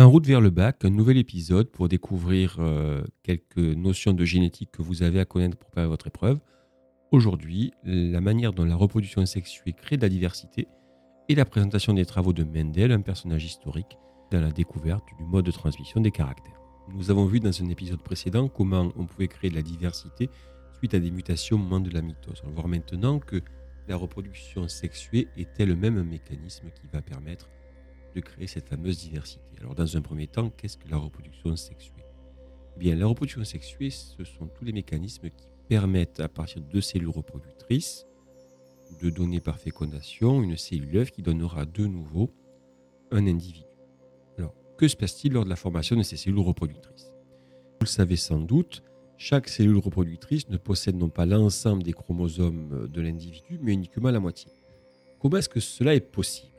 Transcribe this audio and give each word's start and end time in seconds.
En 0.00 0.08
route 0.08 0.26
vers 0.26 0.40
le 0.40 0.48
bac, 0.48 0.82
un 0.86 0.88
nouvel 0.88 1.18
épisode 1.18 1.70
pour 1.70 1.86
découvrir 1.86 2.56
euh, 2.58 3.04
quelques 3.22 3.58
notions 3.58 4.14
de 4.14 4.24
génétique 4.24 4.70
que 4.72 4.80
vous 4.80 5.02
avez 5.02 5.20
à 5.20 5.26
connaître 5.26 5.58
pour 5.58 5.68
préparer 5.68 5.88
votre 5.88 6.06
épreuve. 6.06 6.40
Aujourd'hui, 7.12 7.74
la 7.84 8.22
manière 8.22 8.54
dont 8.54 8.64
la 8.64 8.76
reproduction 8.76 9.26
sexuée 9.26 9.74
crée 9.74 9.98
de 9.98 10.02
la 10.02 10.08
diversité 10.08 10.68
et 11.28 11.34
la 11.34 11.44
présentation 11.44 11.92
des 11.92 12.06
travaux 12.06 12.32
de 12.32 12.44
Mendel, 12.44 12.92
un 12.92 13.02
personnage 13.02 13.44
historique, 13.44 13.98
dans 14.30 14.40
la 14.40 14.50
découverte 14.50 15.04
du 15.18 15.24
mode 15.24 15.44
de 15.44 15.50
transmission 15.50 16.00
des 16.00 16.10
caractères. 16.10 16.58
Nous 16.94 17.10
avons 17.10 17.26
vu 17.26 17.38
dans 17.38 17.62
un 17.62 17.68
épisode 17.68 18.02
précédent 18.02 18.48
comment 18.48 18.90
on 18.96 19.04
pouvait 19.04 19.28
créer 19.28 19.50
de 19.50 19.56
la 19.56 19.60
diversité 19.60 20.30
suite 20.78 20.94
à 20.94 20.98
des 20.98 21.10
mutations 21.10 21.56
au 21.56 21.58
moment 21.58 21.78
de 21.78 21.90
la 21.90 22.00
mitose. 22.00 22.40
On 22.44 22.46
va 22.46 22.54
voir 22.54 22.68
maintenant 22.68 23.18
que 23.18 23.42
la 23.86 23.96
reproduction 23.96 24.66
sexuée 24.66 25.28
est 25.36 25.62
le 25.62 25.76
même 25.76 26.02
mécanisme 26.02 26.70
qui 26.70 26.88
va 26.90 27.02
permettre 27.02 27.50
de 28.14 28.20
créer 28.20 28.46
cette 28.46 28.68
fameuse 28.68 28.98
diversité. 28.98 29.44
Alors 29.60 29.74
dans 29.74 29.96
un 29.96 30.02
premier 30.02 30.26
temps, 30.26 30.50
qu'est-ce 30.50 30.76
que 30.76 30.88
la 30.88 30.96
reproduction 30.96 31.54
sexuée? 31.56 32.04
Eh 32.76 32.78
Bien, 32.78 32.96
la 32.96 33.06
reproduction 33.06 33.44
sexuée, 33.44 33.90
ce 33.90 34.24
sont 34.24 34.46
tous 34.46 34.64
les 34.64 34.72
mécanismes 34.72 35.30
qui 35.30 35.48
permettent 35.68 36.20
à 36.20 36.28
partir 36.28 36.62
de 36.62 36.80
cellules 36.80 37.08
reproductrices 37.08 38.06
de 39.00 39.10
donner 39.10 39.40
par 39.40 39.58
fécondation 39.58 40.42
une 40.42 40.56
cellule 40.56 40.96
œuf 40.98 41.10
qui 41.10 41.22
donnera 41.22 41.64
de 41.64 41.86
nouveau 41.86 42.32
un 43.10 43.26
individu. 43.26 43.66
Alors, 44.38 44.54
que 44.76 44.88
se 44.88 44.96
passe-t-il 44.96 45.32
lors 45.32 45.44
de 45.44 45.50
la 45.50 45.56
formation 45.56 45.96
de 45.96 46.02
ces 46.02 46.16
cellules 46.16 46.40
reproductrices? 46.40 47.12
Vous 47.80 47.84
le 47.84 47.86
savez 47.86 48.16
sans 48.16 48.40
doute, 48.40 48.82
chaque 49.16 49.48
cellule 49.48 49.78
reproductrice 49.78 50.48
ne 50.48 50.56
possède 50.56 50.96
non 50.96 51.08
pas 51.08 51.26
l'ensemble 51.26 51.82
des 51.82 51.92
chromosomes 51.92 52.88
de 52.88 53.00
l'individu, 53.00 53.58
mais 53.62 53.74
uniquement 53.74 54.10
la 54.10 54.20
moitié. 54.20 54.50
Comment 55.20 55.36
est-ce 55.36 55.48
que 55.48 55.60
cela 55.60 55.94
est 55.94 56.00
possible? 56.00 56.52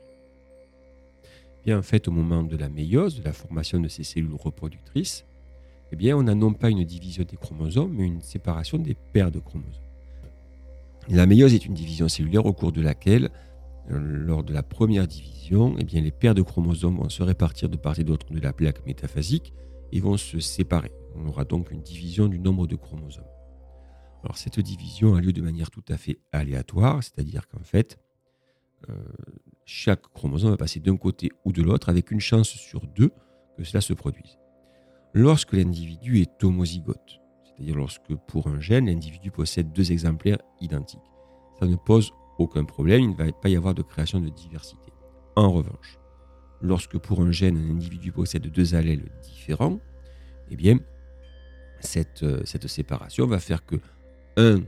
Au 1.68 2.10
moment 2.10 2.42
de 2.42 2.56
la 2.56 2.68
méiose, 2.68 3.20
de 3.20 3.24
la 3.24 3.32
formation 3.32 3.80
de 3.80 3.88
ces 3.88 4.04
cellules 4.04 4.34
reproductrices, 4.34 5.24
eh 5.92 5.96
bien, 5.96 6.16
on 6.16 6.22
n'a 6.22 6.34
non 6.34 6.52
pas 6.54 6.70
une 6.70 6.84
division 6.84 7.24
des 7.24 7.36
chromosomes, 7.36 7.92
mais 7.92 8.06
une 8.06 8.22
séparation 8.22 8.78
des 8.78 8.96
paires 9.12 9.30
de 9.30 9.38
chromosomes. 9.38 9.82
La 11.08 11.26
méiose 11.26 11.54
est 11.54 11.66
une 11.66 11.74
division 11.74 12.08
cellulaire 12.08 12.46
au 12.46 12.52
cours 12.52 12.72
de 12.72 12.80
laquelle, 12.80 13.30
euh, 13.90 13.98
lors 13.98 14.42
de 14.42 14.52
la 14.52 14.62
première 14.62 15.06
division, 15.06 15.76
eh 15.78 16.00
les 16.00 16.10
paires 16.10 16.34
de 16.34 16.42
chromosomes 16.42 16.96
vont 16.96 17.08
se 17.08 17.22
répartir 17.22 17.68
de 17.68 17.76
part 17.76 17.98
et 17.98 18.04
d'autre 18.04 18.32
de 18.32 18.40
la 18.40 18.52
plaque 18.52 18.86
métaphasique 18.86 19.52
et 19.90 20.00
vont 20.00 20.16
se 20.16 20.40
séparer. 20.40 20.92
On 21.16 21.26
aura 21.26 21.44
donc 21.44 21.70
une 21.70 21.82
division 21.82 22.28
du 22.28 22.38
nombre 22.38 22.66
de 22.66 22.76
chromosomes. 22.76 23.24
Alors 24.22 24.36
cette 24.36 24.60
division 24.60 25.14
a 25.16 25.20
lieu 25.20 25.32
de 25.32 25.42
manière 25.42 25.70
tout 25.70 25.84
à 25.88 25.96
fait 25.96 26.18
aléatoire, 26.30 27.02
c'est-à-dire 27.02 27.48
qu'en 27.48 27.64
fait, 27.64 27.98
euh, 28.88 28.94
chaque 29.64 30.02
chromosome 30.12 30.50
va 30.50 30.56
passer 30.56 30.80
d'un 30.80 30.96
côté 30.96 31.30
ou 31.44 31.52
de 31.52 31.62
l'autre 31.62 31.88
avec 31.88 32.10
une 32.10 32.20
chance 32.20 32.48
sur 32.48 32.86
deux 32.86 33.12
que 33.56 33.64
cela 33.64 33.80
se 33.80 33.92
produise. 33.92 34.38
Lorsque 35.14 35.52
l'individu 35.52 36.20
est 36.20 36.42
homozygote, 36.42 37.20
c'est-à-dire 37.44 37.76
lorsque 37.76 38.14
pour 38.26 38.46
un 38.46 38.60
gène, 38.60 38.86
l'individu 38.86 39.30
possède 39.30 39.72
deux 39.72 39.92
exemplaires 39.92 40.38
identiques, 40.60 41.00
ça 41.60 41.66
ne 41.66 41.76
pose 41.76 42.12
aucun 42.38 42.64
problème, 42.64 43.02
il 43.02 43.10
ne 43.10 43.14
va 43.14 43.30
pas 43.30 43.48
y 43.48 43.56
avoir 43.56 43.74
de 43.74 43.82
création 43.82 44.20
de 44.20 44.28
diversité. 44.30 44.92
En 45.36 45.52
revanche, 45.52 45.98
lorsque 46.60 46.98
pour 46.98 47.20
un 47.20 47.30
gène, 47.30 47.56
un 47.56 47.70
individu 47.70 48.10
possède 48.10 48.50
deux 48.50 48.74
allèles 48.74 49.10
différents, 49.22 49.78
eh 50.50 50.56
bien, 50.56 50.78
cette, 51.80 52.22
euh, 52.22 52.44
séparation 52.44 53.26
va 53.26 53.38
faire 53.38 53.64
que 53.64 53.76
un, 54.36 54.60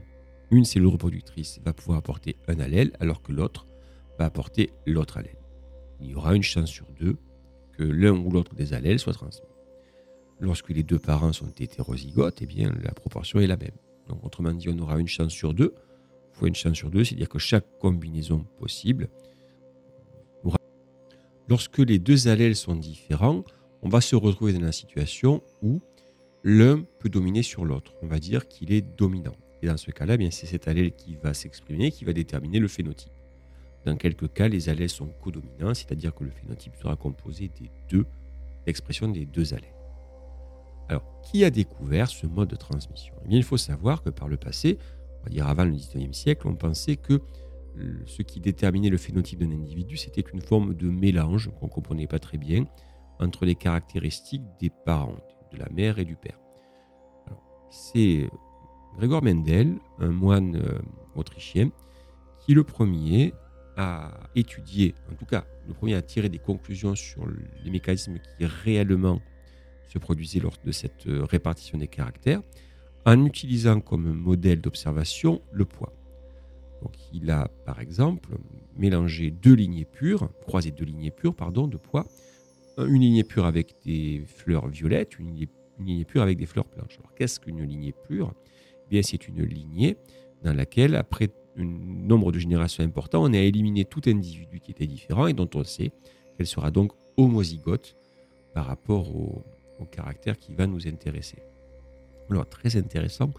une 0.51 0.65
cellule 0.65 0.89
reproductrice 0.89 1.59
va 1.65 1.73
pouvoir 1.73 1.97
apporter 1.97 2.35
un 2.47 2.59
allèle 2.59 2.91
alors 2.99 3.21
que 3.21 3.31
l'autre 3.31 3.65
va 4.17 4.25
apporter 4.25 4.71
l'autre 4.85 5.17
allèle. 5.17 5.37
Il 6.01 6.09
y 6.09 6.15
aura 6.15 6.35
une 6.35 6.43
chance 6.43 6.69
sur 6.69 6.85
deux 6.99 7.17
que 7.77 7.83
l'un 7.83 8.17
ou 8.17 8.29
l'autre 8.29 8.55
des 8.55 8.73
allèles 8.73 8.99
soit 8.99 9.13
transmis. 9.13 9.47
Lorsque 10.39 10.69
les 10.69 10.83
deux 10.83 10.99
parents 10.99 11.33
sont 11.33 11.51
hétérozygotes, 11.59 12.41
eh 12.41 12.45
bien, 12.45 12.73
la 12.83 12.91
proportion 12.91 13.39
est 13.39 13.47
la 13.47 13.57
même. 13.57 13.71
Donc, 14.07 14.23
autrement 14.25 14.51
dit, 14.51 14.69
on 14.69 14.77
aura 14.79 14.99
une 14.99 15.07
chance 15.07 15.31
sur 15.31 15.53
deux 15.53 15.73
fois 16.35 16.47
une 16.47 16.55
chance 16.55 16.75
sur 16.75 16.89
deux, 16.89 17.03
c'est-à-dire 17.03 17.29
que 17.29 17.39
chaque 17.39 17.65
combinaison 17.79 18.45
possible 18.59 19.09
aura... 20.43 20.57
Lorsque 21.47 21.79
les 21.79 21.99
deux 21.99 22.27
allèles 22.27 22.55
sont 22.55 22.75
différents, 22.75 23.43
on 23.81 23.89
va 23.89 24.01
se 24.01 24.15
retrouver 24.15 24.53
dans 24.53 24.61
la 24.61 24.71
situation 24.71 25.41
où 25.61 25.81
l'un 26.43 26.83
peut 26.99 27.09
dominer 27.09 27.43
sur 27.43 27.65
l'autre. 27.65 27.93
On 28.01 28.07
va 28.07 28.19
dire 28.19 28.47
qu'il 28.47 28.71
est 28.71 28.81
dominant. 28.81 29.35
Et 29.61 29.67
dans 29.67 29.77
ce 29.77 29.91
cas-là, 29.91 30.17
eh 30.19 30.31
c'est 30.31 30.45
cet 30.45 30.67
allèle 30.67 30.91
qui 30.91 31.15
va 31.15 31.33
s'exprimer, 31.33 31.91
qui 31.91 32.05
va 32.05 32.13
déterminer 32.13 32.59
le 32.59 32.67
phénotype. 32.67 33.13
Dans 33.85 33.95
quelques 33.97 34.33
cas, 34.33 34.47
les 34.47 34.69
allèles 34.69 34.89
sont 34.89 35.07
codominants, 35.07 35.73
c'est-à-dire 35.73 36.13
que 36.13 36.23
le 36.23 36.31
phénotype 36.31 36.75
sera 36.75 36.95
composé 36.95 37.49
des 37.59 37.69
deux, 37.89 38.05
l'expression 38.65 39.07
des 39.07 39.25
deux 39.25 39.53
allèles. 39.53 39.75
Alors, 40.89 41.03
qui 41.21 41.43
a 41.43 41.49
découvert 41.49 42.09
ce 42.09 42.25
mode 42.25 42.49
de 42.49 42.55
transmission? 42.55 43.13
Eh 43.23 43.27
bien, 43.27 43.37
Il 43.37 43.43
faut 43.43 43.57
savoir 43.57 44.01
que 44.01 44.09
par 44.09 44.27
le 44.27 44.37
passé, 44.37 44.77
on 45.21 45.23
va 45.25 45.29
dire 45.29 45.47
avant 45.47 45.65
le 45.65 45.71
19e 45.71 46.13
siècle, 46.13 46.47
on 46.47 46.55
pensait 46.55 46.95
que 46.95 47.21
ce 48.05 48.21
qui 48.21 48.39
déterminait 48.39 48.89
le 48.89 48.97
phénotype 48.97 49.39
d'un 49.39 49.51
individu, 49.51 49.97
c'était 49.97 50.21
une 50.21 50.41
forme 50.41 50.73
de 50.73 50.89
mélange 50.89 51.51
qu'on 51.59 51.65
ne 51.65 51.71
comprenait 51.71 52.07
pas 52.07 52.19
très 52.19 52.37
bien 52.37 52.65
entre 53.19 53.45
les 53.45 53.55
caractéristiques 53.55 54.43
des 54.59 54.69
parents, 54.69 55.19
de 55.51 55.57
la 55.57 55.69
mère 55.69 55.99
et 55.99 56.05
du 56.05 56.15
père. 56.15 56.39
C'est 57.69 58.29
Gregor 58.97 59.23
Mendel, 59.23 59.75
un 59.99 60.11
moine 60.11 60.55
euh, 60.55 60.79
autrichien, 61.15 61.69
qui 62.39 62.53
le 62.53 62.63
premier 62.63 63.33
à 63.77 64.11
étudier, 64.35 64.95
en 65.11 65.15
tout 65.15 65.25
cas 65.25 65.45
le 65.67 65.73
premier 65.73 65.95
à 65.95 66.01
tirer 66.01 66.29
des 66.29 66.39
conclusions 66.39 66.95
sur 66.95 67.27
les 67.63 67.71
mécanismes 67.71 68.19
qui 68.19 68.45
réellement 68.45 69.21
se 69.87 69.99
produisaient 69.99 70.39
lors 70.39 70.57
de 70.63 70.71
cette 70.71 71.07
euh, 71.07 71.23
répartition 71.23 71.77
des 71.77 71.87
caractères, 71.87 72.41
en 73.05 73.23
utilisant 73.25 73.81
comme 73.81 74.11
modèle 74.13 74.61
d'observation 74.61 75.41
le 75.51 75.65
poids. 75.65 75.93
Donc 76.81 76.93
il 77.13 77.29
a 77.31 77.47
par 77.65 77.79
exemple 77.79 78.35
mélangé 78.77 79.31
deux 79.31 79.53
lignées 79.53 79.85
pures, 79.85 80.29
croisé 80.41 80.71
deux 80.71 80.85
lignées 80.85 81.11
pures 81.11 81.35
pardon, 81.35 81.67
de 81.67 81.77
poids, 81.77 82.05
une 82.77 83.01
lignée 83.01 83.23
pure 83.23 83.45
avec 83.45 83.75
des 83.85 84.23
fleurs 84.27 84.67
violettes, 84.67 85.17
une 85.17 85.47
lignée, 85.79 86.05
pure 86.05 86.21
avec 86.21 86.37
des 86.37 86.45
fleurs 86.45 86.65
blanches. 86.65 86.97
Alors 86.99 87.13
qu'est-ce 87.15 87.39
qu'une 87.39 87.63
lignée 87.63 87.93
pure? 88.07 88.33
Eh 88.85 88.89
Bien 88.89 89.01
c'est 89.01 89.27
une 89.27 89.43
lignée 89.43 89.97
dans 90.43 90.53
laquelle 90.53 90.95
après 90.95 91.29
un 91.57 91.63
nombre 91.63 92.31
de 92.31 92.39
générations 92.39 92.83
important, 92.83 93.23
on 93.23 93.33
a 93.33 93.37
éliminé 93.37 93.85
tout 93.85 94.01
individu 94.07 94.59
qui 94.59 94.71
était 94.71 94.87
différent 94.87 95.27
et 95.27 95.33
dont 95.33 95.49
on 95.55 95.63
sait 95.63 95.91
qu'elle 96.37 96.47
sera 96.47 96.71
donc 96.71 96.91
homozygote 97.17 97.95
par 98.53 98.65
rapport 98.65 99.15
au, 99.15 99.43
caractère 99.91 100.37
qui 100.37 100.53
va 100.53 100.67
nous 100.67 100.87
intéresser. 100.87 101.37
Alors, 102.29 102.47
très 102.47 102.77
intéressant, 102.77 103.31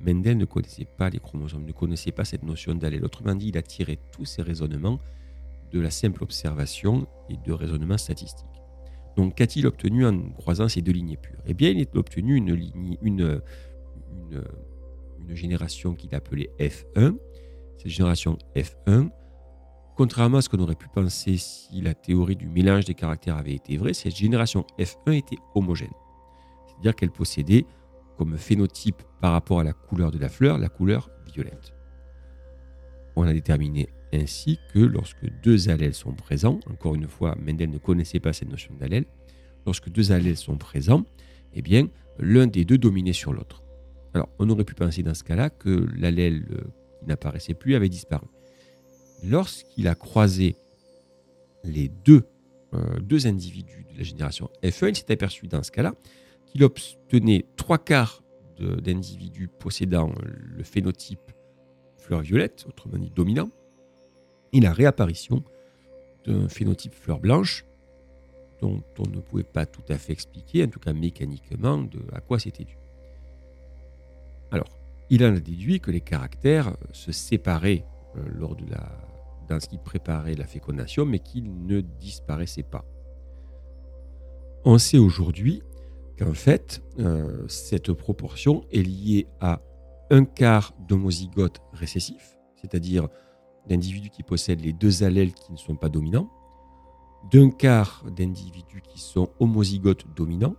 Mendel 0.00 0.36
ne 0.36 0.44
connaissait 0.44 0.84
pas 0.84 1.08
les 1.08 1.20
chromosomes, 1.20 1.64
ne 1.64 1.72
connaissait 1.72 2.10
pas 2.10 2.24
cette 2.24 2.42
notion 2.42 2.74
d'allèle. 2.74 3.04
Autrement 3.04 3.36
dit, 3.36 3.48
il 3.48 3.56
a 3.56 3.62
tiré 3.62 3.98
tous 4.10 4.24
ses 4.24 4.42
raisonnements 4.42 4.98
de 5.72 5.80
la 5.80 5.90
simple 5.90 6.24
observation 6.24 7.06
et 7.30 7.36
de 7.36 7.52
raisonnement 7.52 7.96
statistique. 7.96 8.46
Donc, 9.16 9.36
qu'a-t-il 9.36 9.68
obtenu 9.68 10.04
en 10.04 10.30
croisant 10.30 10.68
ces 10.68 10.82
deux 10.82 10.92
lignées 10.92 11.16
pures? 11.16 11.40
Eh 11.46 11.54
bien, 11.54 11.70
il 11.70 11.80
a 11.82 11.96
obtenu 11.96 12.34
une, 12.34 12.48
une, 13.02 13.40
une, 14.30 14.44
une 15.28 15.34
génération 15.36 15.94
qu'il 15.94 16.14
appelait 16.14 16.50
F1, 16.58 17.14
cette 17.78 17.92
génération 17.92 18.36
F1, 18.56 19.08
contrairement 19.96 20.38
à 20.38 20.42
ce 20.42 20.48
qu'on 20.48 20.58
aurait 20.58 20.74
pu 20.74 20.88
penser 20.88 21.36
si 21.36 21.80
la 21.80 21.94
théorie 21.94 22.36
du 22.36 22.48
mélange 22.48 22.84
des 22.84 22.94
caractères 22.94 23.36
avait 23.36 23.54
été 23.54 23.76
vraie, 23.76 23.94
cette 23.94 24.16
génération 24.16 24.66
F1 24.78 25.12
était 25.12 25.38
homogène. 25.54 25.92
C'est-à-dire 26.66 26.94
qu'elle 26.94 27.10
possédait 27.10 27.64
comme 28.16 28.36
phénotype 28.36 29.02
par 29.20 29.32
rapport 29.32 29.60
à 29.60 29.64
la 29.64 29.72
couleur 29.72 30.10
de 30.10 30.18
la 30.18 30.28
fleur, 30.28 30.58
la 30.58 30.68
couleur 30.68 31.08
violette. 31.32 31.72
On 33.14 33.22
a 33.22 33.32
déterminé 33.32 33.88
ainsi 34.12 34.58
que 34.72 34.80
lorsque 34.80 35.28
deux 35.42 35.68
allèles 35.68 35.94
sont 35.94 36.12
présents, 36.12 36.58
encore 36.70 36.94
une 36.94 37.06
fois, 37.06 37.36
Mendel 37.40 37.70
ne 37.70 37.78
connaissait 37.78 38.20
pas 38.20 38.32
cette 38.32 38.50
notion 38.50 38.74
d'allèle, 38.74 39.04
lorsque 39.66 39.90
deux 39.90 40.12
allèles 40.12 40.36
sont 40.36 40.56
présents, 40.56 41.04
eh 41.54 41.62
bien, 41.62 41.88
l'un 42.18 42.46
des 42.46 42.64
deux 42.64 42.78
dominait 42.78 43.12
sur 43.12 43.32
l'autre. 43.32 43.62
Alors, 44.14 44.28
on 44.38 44.48
aurait 44.50 44.64
pu 44.64 44.74
penser 44.74 45.02
dans 45.02 45.14
ce 45.14 45.22
cas-là 45.24 45.50
que 45.50 45.86
l'allèle 45.96 46.44
qui 46.98 47.06
n'apparaissait 47.06 47.54
plus 47.54 47.74
avait 47.74 47.88
disparu. 47.88 48.26
Lorsqu'il 49.24 49.88
a 49.88 49.94
croisé 49.94 50.56
les 51.64 51.88
deux, 51.88 52.24
euh, 52.74 52.98
deux 53.00 53.26
individus 53.26 53.86
de 53.92 53.98
la 53.98 54.04
génération 54.04 54.48
F1, 54.62 54.90
il 54.90 54.96
s'est 54.96 55.12
aperçu 55.12 55.48
dans 55.48 55.62
ce 55.62 55.70
cas-là 55.70 55.94
qu'il 56.46 56.64
obtenait 56.64 57.44
trois 57.56 57.78
quarts 57.78 58.22
d'individus 58.58 59.48
possédant 59.48 60.12
le 60.24 60.64
phénotype 60.64 61.32
fleur 61.96 62.22
violette, 62.22 62.64
autrement 62.68 62.98
dit 62.98 63.10
dominant, 63.10 63.50
et 64.52 64.60
la 64.60 64.72
réapparition 64.72 65.44
d'un 66.26 66.48
phénotype 66.48 66.94
fleur 66.94 67.20
blanche 67.20 67.64
dont 68.60 68.82
on 68.98 69.08
ne 69.08 69.20
pouvait 69.20 69.44
pas 69.44 69.66
tout 69.66 69.84
à 69.88 69.98
fait 69.98 70.12
expliquer, 70.12 70.64
en 70.64 70.68
tout 70.68 70.80
cas 70.80 70.92
mécaniquement, 70.92 71.78
de 71.78 72.00
à 72.12 72.20
quoi 72.20 72.38
c'était 72.38 72.64
dû. 72.64 72.76
Alors, 74.50 74.68
il 75.10 75.24
en 75.24 75.34
a 75.34 75.40
déduit 75.40 75.80
que 75.80 75.90
les 75.90 76.00
caractères 76.00 76.76
se 76.92 77.12
séparaient 77.12 77.84
euh, 78.16 78.46
dans 79.48 79.60
ce 79.60 79.68
qui 79.68 79.78
préparait 79.78 80.34
la 80.34 80.44
fécondation, 80.44 81.06
mais 81.06 81.18
qu'ils 81.18 81.66
ne 81.66 81.80
disparaissaient 81.80 82.62
pas. 82.62 82.84
On 84.64 84.78
sait 84.78 84.98
aujourd'hui 84.98 85.62
qu'en 86.18 86.34
fait, 86.34 86.82
euh, 86.98 87.46
cette 87.48 87.92
proportion 87.92 88.64
est 88.72 88.82
liée 88.82 89.26
à 89.40 89.60
un 90.10 90.24
quart 90.24 90.74
d'homozygotes 90.88 91.60
récessifs, 91.72 92.36
c'est-à-dire 92.56 93.08
d'individus 93.68 94.10
qui 94.10 94.22
possèdent 94.22 94.60
les 94.60 94.72
deux 94.72 95.04
allèles 95.04 95.32
qui 95.32 95.52
ne 95.52 95.58
sont 95.58 95.76
pas 95.76 95.88
dominants, 95.88 96.30
d'un 97.30 97.50
quart 97.50 98.04
d'individus 98.16 98.82
qui 98.82 99.00
sont 99.00 99.28
homozygotes 99.38 100.06
dominants, 100.14 100.56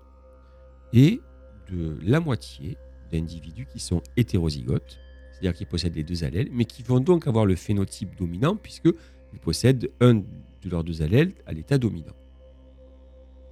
et 0.94 1.22
de 1.69 1.98
la 2.01 2.19
moitié 2.19 2.78
d'individus 3.12 3.66
qui 3.66 3.80
sont 3.80 4.02
hétérozygotes, 4.18 5.00
c'est-à-dire 5.32 5.54
qui 5.54 5.66
possèdent 5.66 5.96
les 5.96 6.04
deux 6.04 6.24
allèles, 6.24 6.50
mais 6.52 6.66
qui 6.66 6.84
vont 6.84 7.00
donc 7.00 7.28
avoir 7.28 7.46
le 7.46 7.56
phénotype 7.56 8.16
dominant 8.18 8.56
puisqu'ils 8.56 9.40
possèdent 9.42 9.90
un 10.02 10.16
de 10.16 10.70
leurs 10.70 10.84
deux 10.84 11.02
allèles 11.02 11.34
à 11.46 11.54
l'état 11.54 11.78
dominant. 11.78 12.16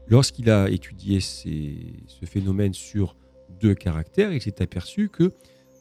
Lorsqu'il 0.08 0.50
a 0.50 0.70
étudié 0.70 1.20
ce 1.20 2.26
phénomène 2.26 2.74
sur 2.74 3.16
deux 3.60 3.76
caractères, 3.76 4.32
il 4.34 4.42
s'est 4.42 4.62
aperçu 4.62 5.10
que, 5.10 5.34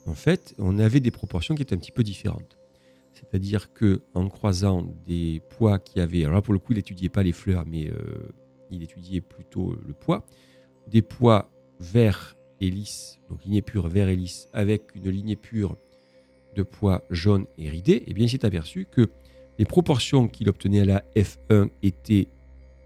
en 0.06 0.14
fait, 0.14 0.54
on 0.58 0.78
avait 0.78 1.00
des 1.00 1.10
proportions 1.10 1.54
qui 1.54 1.62
étaient 1.62 1.74
un 1.74 1.78
petit 1.78 1.92
peu 1.92 2.02
différentes. 2.02 2.56
C'est-à-dire 3.12 3.72
que 3.72 4.02
en 4.14 4.28
croisant 4.28 4.86
des 5.06 5.40
poids 5.50 5.78
qui 5.78 6.00
avaient, 6.00 6.24
alors 6.24 6.34
là 6.34 6.42
pour 6.42 6.52
le 6.52 6.60
coup, 6.60 6.72
il 6.72 6.76
n'étudiait 6.76 7.08
pas 7.08 7.22
les 7.22 7.32
fleurs, 7.32 7.64
mais 7.66 7.88
euh, 7.88 8.28
il 8.70 8.82
étudiait 8.82 9.20
plutôt 9.20 9.74
le 9.86 9.94
poids, 9.94 10.26
des 10.86 11.02
poids 11.02 11.50
verts 11.80 12.35
lisses, 12.60 13.18
donc 13.28 13.44
lignée 13.44 13.62
pure 13.62 13.88
vert 13.88 14.08
et 14.08 14.16
lisse, 14.16 14.48
avec 14.52 14.94
une 14.94 15.10
lignée 15.10 15.36
pure 15.36 15.76
de 16.54 16.62
poids 16.62 17.04
jaune 17.10 17.46
et 17.58 17.68
ridé, 17.68 17.92
et 17.92 18.04
eh 18.08 18.14
bien 18.14 18.24
il 18.24 18.30
s'est 18.30 18.46
aperçu 18.46 18.86
que 18.90 19.10
les 19.58 19.64
proportions 19.64 20.28
qu'il 20.28 20.48
obtenait 20.48 20.80
à 20.80 20.84
la 20.84 21.04
F1 21.14 21.70
étaient 21.82 22.28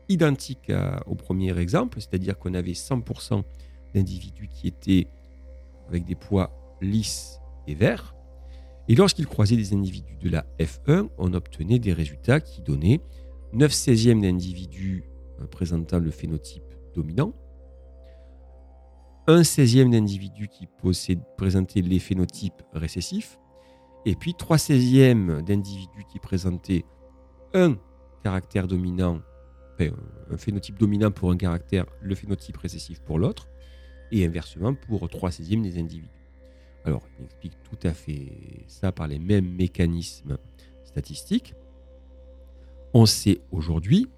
identiques 0.09 0.73
au 1.07 1.15
premier 1.15 1.57
exemple, 1.59 2.01
c'est-à-dire 2.01 2.39
qu'on 2.39 2.55
avait 2.55 2.73
100% 2.73 3.43
d'individus 3.95 4.49
qui 4.49 4.69
étaient 4.69 5.07
avec 5.89 6.05
des 6.05 6.15
poids 6.15 6.51
lisses 6.81 7.41
et 7.67 7.75
verts. 7.75 8.15
Et 8.89 8.95
lorsqu'il 8.95 9.27
croisait 9.27 9.57
des 9.57 9.73
individus 9.73 10.17
de 10.21 10.31
la 10.31 10.47
F1, 10.59 11.09
on 11.19 11.33
obtenait 11.33 11.79
des 11.79 11.93
résultats 11.93 12.41
qui 12.41 12.61
donnaient 12.61 13.01
9 13.53 13.71
16e 13.71 14.21
d'individus 14.21 15.05
euh, 15.41 15.47
présentant 15.47 15.99
le 15.99 16.11
phénotype 16.11 16.63
dominant, 16.95 17.33
un 19.27 19.43
16e 19.43 19.91
d'individus 19.91 20.49
qui 20.49 20.69
présentaient 21.37 21.83
les 21.83 21.99
phénotypes 21.99 22.63
récessifs, 22.73 23.39
et 24.07 24.15
puis 24.15 24.35
3 24.35 24.57
16e 24.57 25.43
d'individus 25.43 26.05
qui 26.11 26.19
présentaient 26.19 26.85
un 27.55 27.77
caractère 28.23 28.67
dominant, 28.67 29.21
un 29.79 30.37
phénotype 30.37 30.79
dominant 30.79 31.11
pour 31.11 31.31
un 31.31 31.37
caractère, 31.37 31.87
le 32.01 32.15
phénotype 32.15 32.57
récessif 32.57 33.01
pour 33.01 33.19
l'autre, 33.19 33.49
et 34.13 34.27
inversement 34.27 34.75
pour 34.75 35.09
3 35.09 35.31
16e 35.31 35.63
des 35.63 35.79
individus. 35.79 36.09
Alors, 36.85 37.03
il 37.19 37.27
explique 37.27 37.57
tout 37.63 37.79
à 37.87 37.93
fait 37.93 38.65
ça 38.67 38.91
par 38.91 39.07
les 39.07 39.19
mêmes 39.19 39.55
mécanismes 39.55 40.39
statistiques. 40.85 41.55
On 42.95 43.07
sait 43.07 43.41
aujourd'hui, 43.53 44.09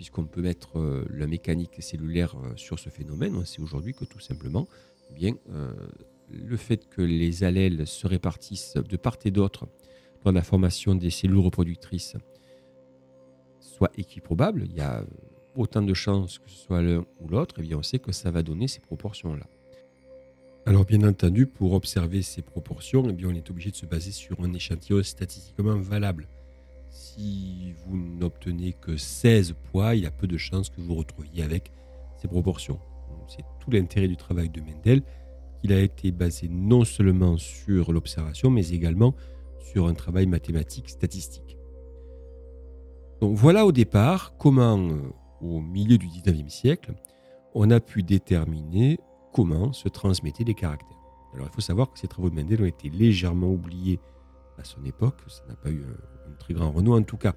puisqu'on 0.00 0.24
peut 0.24 0.40
mettre 0.40 0.78
euh, 0.78 1.04
la 1.10 1.26
mécanique 1.26 1.82
cellulaire 1.82 2.34
euh, 2.36 2.56
sur 2.56 2.78
ce 2.78 2.88
phénomène, 2.88 3.36
on 3.36 3.44
sait 3.44 3.60
aujourd'hui 3.60 3.92
que 3.92 4.06
tout 4.06 4.18
simplement, 4.18 4.66
eh 5.10 5.12
bien, 5.12 5.34
le 6.30 6.56
fait 6.56 6.88
que 6.88 7.02
les 7.02 7.44
allèles 7.44 7.86
se 7.86 8.06
répartissent 8.06 8.78
de 8.78 8.96
part 8.96 9.18
et 9.26 9.30
d'autre 9.30 9.68
dans 10.24 10.32
la 10.32 10.42
formation 10.42 10.94
des 10.94 11.10
cellules 11.10 11.36
reproductrices 11.36 12.16
soit 13.58 13.90
équiprobable, 13.98 14.64
il 14.70 14.74
y 14.74 14.80
a 14.80 15.04
autant 15.54 15.82
de 15.82 15.92
chances 15.92 16.38
que 16.38 16.48
ce 16.48 16.56
soit 16.56 16.80
l'un 16.80 17.04
ou 17.20 17.28
l'autre, 17.28 17.56
eh 17.58 17.62
bien 17.62 17.76
on 17.76 17.82
sait 17.82 17.98
que 17.98 18.12
ça 18.12 18.30
va 18.30 18.42
donner 18.42 18.68
ces 18.68 18.80
proportions-là. 18.80 19.46
Alors 20.64 20.86
bien 20.86 21.02
entendu, 21.06 21.46
pour 21.46 21.74
observer 21.74 22.22
ces 22.22 22.40
proportions, 22.40 23.06
eh 23.06 23.26
on 23.26 23.34
est 23.34 23.50
obligé 23.50 23.70
de 23.70 23.76
se 23.76 23.84
baser 23.84 24.12
sur 24.12 24.40
un 24.40 24.54
échantillon 24.54 25.02
statistiquement 25.02 25.76
valable. 25.76 26.26
Si 26.90 27.72
vous 27.86 27.96
n'obtenez 27.96 28.72
que 28.72 28.96
16 28.96 29.54
poids, 29.70 29.94
il 29.94 30.02
y 30.02 30.06
a 30.06 30.10
peu 30.10 30.26
de 30.26 30.36
chances 30.36 30.70
que 30.70 30.80
vous 30.80 30.94
retrouviez 30.94 31.42
avec 31.42 31.70
ces 32.16 32.28
proportions. 32.28 32.80
C'est 33.28 33.44
tout 33.60 33.70
l'intérêt 33.70 34.08
du 34.08 34.16
travail 34.16 34.48
de 34.48 34.60
Mendel 34.60 35.02
qu'il 35.60 35.72
a 35.72 35.80
été 35.80 36.10
basé 36.10 36.48
non 36.48 36.84
seulement 36.84 37.36
sur 37.36 37.92
l'observation, 37.92 38.50
mais 38.50 38.70
également 38.70 39.14
sur 39.60 39.86
un 39.86 39.94
travail 39.94 40.26
mathématique 40.26 40.88
statistique. 40.88 41.58
Donc 43.20 43.36
voilà 43.36 43.66
au 43.66 43.72
départ 43.72 44.34
comment, 44.38 44.78
euh, 44.78 44.98
au 45.40 45.60
milieu 45.60 45.98
du 45.98 46.06
19e 46.08 46.48
siècle, 46.48 46.94
on 47.54 47.70
a 47.70 47.78
pu 47.78 48.02
déterminer 48.02 48.98
comment 49.32 49.72
se 49.72 49.88
transmettaient 49.88 50.44
les 50.44 50.54
caractères. 50.54 50.96
Alors 51.34 51.46
il 51.46 51.54
faut 51.54 51.60
savoir 51.60 51.92
que 51.92 51.98
ces 51.98 52.08
travaux 52.08 52.30
de 52.30 52.34
Mendel 52.34 52.62
ont 52.62 52.66
été 52.66 52.88
légèrement 52.88 53.50
oubliés 53.50 54.00
à 54.60 54.64
son 54.64 54.84
époque, 54.84 55.16
ça 55.28 55.42
n'a 55.48 55.54
pas 55.54 55.70
eu 55.70 55.82
un, 55.82 56.30
un, 56.30 56.34
très 56.38 56.54
grand 56.54 56.70
renom 56.70 56.94
en 56.94 57.02
tout 57.02 57.16
cas. 57.16 57.34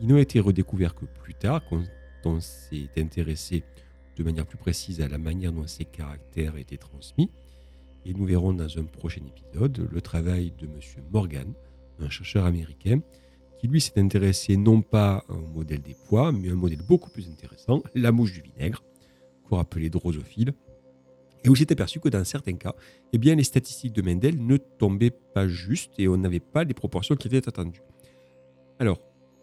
Ils 0.00 0.08
n'ont 0.08 0.18
été 0.18 0.40
redécouverts 0.40 0.94
que 0.94 1.04
plus 1.04 1.34
tard, 1.34 1.62
quand 1.68 1.82
on 2.24 2.40
s'est 2.40 2.88
intéressé 2.96 3.64
de 4.16 4.24
manière 4.24 4.46
plus 4.46 4.58
précise 4.58 5.00
à 5.00 5.08
la 5.08 5.18
manière 5.18 5.52
dont 5.52 5.66
ces 5.66 5.84
caractères 5.84 6.56
étaient 6.56 6.76
transmis. 6.76 7.30
Et 8.04 8.14
nous 8.14 8.26
verrons 8.26 8.52
dans 8.52 8.78
un 8.78 8.84
prochain 8.84 9.22
épisode 9.26 9.88
le 9.90 10.00
travail 10.00 10.52
de 10.58 10.66
M. 10.66 10.80
Morgan, 11.10 11.52
un 12.00 12.10
chercheur 12.10 12.44
américain, 12.44 13.00
qui 13.58 13.68
lui 13.68 13.80
s'est 13.80 13.98
intéressé 13.98 14.56
non 14.56 14.82
pas 14.82 15.24
au 15.28 15.34
modèle 15.34 15.82
des 15.82 15.96
poids, 16.08 16.32
mais 16.32 16.48
à 16.48 16.52
un 16.52 16.56
modèle 16.56 16.82
beaucoup 16.88 17.10
plus 17.10 17.28
intéressant, 17.28 17.82
la 17.94 18.12
mouche 18.12 18.32
du 18.32 18.42
vinaigre, 18.42 18.82
qu'on 19.48 19.58
appelait 19.58 19.90
drosophile, 19.90 20.54
et 21.44 21.48
où 21.48 21.56
s'est 21.56 21.70
aperçu 21.72 22.00
que 22.00 22.08
dans 22.08 22.24
certains 22.24 22.54
cas, 22.54 22.74
eh 23.12 23.18
les 23.18 23.44
statistiques 23.44 23.92
de 23.92 24.02
Mendel 24.02 24.44
ne 24.44 24.56
tombaient 24.56 25.10
pas 25.10 25.46
juste 25.48 25.92
et 25.98 26.08
on 26.08 26.16
n'avait 26.16 26.40
pas 26.40 26.64
les 26.64 26.74
proportions 26.74 27.16
qui 27.16 27.28
étaient 27.28 27.48
attendues. 27.48 27.82
Alors, 28.78 28.98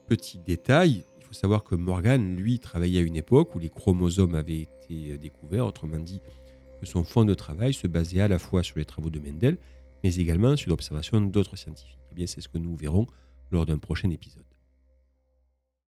petit 0.07 0.39
détail, 0.39 1.05
il 1.19 1.23
faut 1.25 1.33
savoir 1.33 1.63
que 1.63 1.75
Morgan, 1.75 2.35
lui, 2.35 2.59
travaillait 2.59 2.99
à 2.99 3.03
une 3.03 3.15
époque 3.15 3.55
où 3.55 3.59
les 3.59 3.69
chromosomes 3.69 4.35
avaient 4.35 4.61
été 4.61 5.17
découverts, 5.17 5.65
autrement 5.65 5.99
dit, 5.99 6.21
que 6.79 6.85
son 6.85 7.03
fond 7.03 7.25
de 7.25 7.33
travail 7.33 7.73
se 7.73 7.87
basait 7.87 8.21
à 8.21 8.27
la 8.27 8.39
fois 8.39 8.63
sur 8.63 8.77
les 8.77 8.85
travaux 8.85 9.09
de 9.09 9.19
Mendel, 9.19 9.57
mais 10.03 10.15
également 10.15 10.55
sur 10.55 10.69
l'observation 10.69 11.21
d'autres 11.21 11.55
scientifiques. 11.55 11.97
Eh 12.11 12.15
bien, 12.15 12.27
c'est 12.27 12.41
ce 12.41 12.49
que 12.49 12.57
nous 12.57 12.75
verrons 12.75 13.07
lors 13.51 13.65
d'un 13.65 13.77
prochain 13.77 14.09
épisode. 14.09 14.43